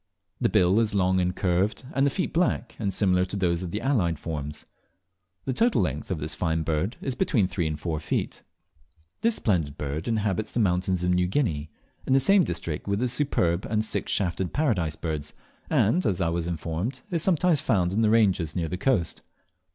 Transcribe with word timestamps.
The 0.39 0.49
bill 0.49 0.79
is 0.79 0.95
long 0.95 1.19
and 1.19 1.35
curved, 1.35 1.83
and 1.93 2.07
the 2.07 2.09
feet 2.09 2.33
black, 2.33 2.75
and 2.79 2.91
similar 2.91 3.23
to 3.25 3.35
those 3.35 3.61
of 3.61 3.69
the 3.69 3.81
allied 3.81 4.17
forms. 4.17 4.65
The 5.45 5.53
total 5.53 5.79
length 5.83 6.09
of 6.09 6.17
this 6.19 6.33
fine 6.33 6.63
bird 6.63 6.97
is 7.01 7.13
between 7.13 7.45
three 7.45 7.67
and 7.67 7.79
four 7.79 7.99
feet. 7.99 8.41
This 9.21 9.35
splendid 9.35 9.77
bird 9.77 10.07
inhabits 10.07 10.53
the 10.53 10.59
mountains 10.59 11.03
of 11.03 11.13
New 11.13 11.27
Guinea, 11.27 11.69
in 12.07 12.13
the 12.13 12.19
same 12.19 12.43
district 12.43 12.87
with 12.87 12.97
the 12.97 13.07
Superb 13.07 13.63
and 13.69 13.83
the 13.83 13.85
Six 13.85 14.11
shafted 14.11 14.53
Paradise 14.53 14.95
Birds, 14.95 15.35
and 15.69 16.03
I 16.03 16.29
was 16.29 16.47
informed 16.47 17.03
is 17.11 17.21
sometimes 17.21 17.61
found 17.61 17.93
in 17.93 18.01
the 18.01 18.09
ranges 18.09 18.55
near 18.55 18.69
the 18.69 18.77
coast. 18.77 19.21